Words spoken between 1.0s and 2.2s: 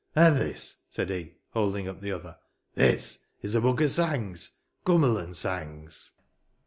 he, holding up the